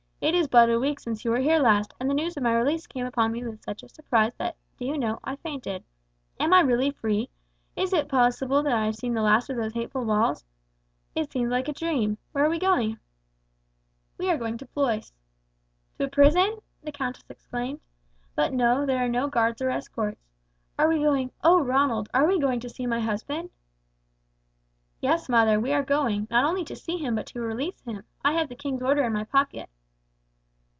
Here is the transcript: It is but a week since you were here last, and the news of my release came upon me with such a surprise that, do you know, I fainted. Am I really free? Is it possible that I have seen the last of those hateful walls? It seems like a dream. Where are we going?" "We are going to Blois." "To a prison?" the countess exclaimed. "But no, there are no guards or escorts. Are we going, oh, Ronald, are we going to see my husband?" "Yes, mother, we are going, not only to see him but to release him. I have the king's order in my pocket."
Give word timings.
It 0.23 0.35
is 0.35 0.47
but 0.47 0.69
a 0.69 0.79
week 0.79 0.99
since 0.99 1.25
you 1.25 1.31
were 1.31 1.39
here 1.39 1.57
last, 1.57 1.95
and 1.99 2.07
the 2.07 2.13
news 2.13 2.37
of 2.37 2.43
my 2.43 2.53
release 2.55 2.85
came 2.85 3.07
upon 3.07 3.31
me 3.31 3.43
with 3.43 3.63
such 3.63 3.81
a 3.81 3.89
surprise 3.89 4.31
that, 4.37 4.55
do 4.77 4.85
you 4.85 4.95
know, 4.95 5.19
I 5.23 5.35
fainted. 5.37 5.83
Am 6.39 6.53
I 6.53 6.61
really 6.61 6.91
free? 6.91 7.31
Is 7.75 7.91
it 7.91 8.07
possible 8.07 8.61
that 8.61 8.71
I 8.71 8.85
have 8.85 8.95
seen 8.95 9.15
the 9.15 9.23
last 9.23 9.49
of 9.49 9.57
those 9.57 9.73
hateful 9.73 10.05
walls? 10.05 10.45
It 11.15 11.31
seems 11.31 11.49
like 11.49 11.67
a 11.67 11.73
dream. 11.73 12.19
Where 12.33 12.45
are 12.45 12.49
we 12.51 12.59
going?" 12.59 12.99
"We 14.19 14.29
are 14.29 14.37
going 14.37 14.59
to 14.59 14.67
Blois." 14.67 15.11
"To 15.97 16.03
a 16.03 16.07
prison?" 16.07 16.59
the 16.83 16.91
countess 16.91 17.23
exclaimed. 17.27 17.79
"But 18.35 18.53
no, 18.53 18.85
there 18.85 19.03
are 19.03 19.09
no 19.09 19.27
guards 19.27 19.59
or 19.59 19.71
escorts. 19.71 20.21
Are 20.77 20.87
we 20.87 20.99
going, 20.99 21.31
oh, 21.43 21.61
Ronald, 21.63 22.09
are 22.13 22.27
we 22.27 22.39
going 22.39 22.59
to 22.59 22.69
see 22.69 22.85
my 22.85 22.99
husband?" 22.99 23.49
"Yes, 24.99 25.27
mother, 25.27 25.59
we 25.59 25.73
are 25.73 25.83
going, 25.83 26.27
not 26.29 26.45
only 26.45 26.63
to 26.65 26.75
see 26.75 26.97
him 26.97 27.15
but 27.15 27.25
to 27.27 27.41
release 27.41 27.81
him. 27.81 28.03
I 28.23 28.33
have 28.33 28.49
the 28.49 28.55
king's 28.55 28.83
order 28.83 29.01
in 29.03 29.13
my 29.13 29.23
pocket." 29.23 29.67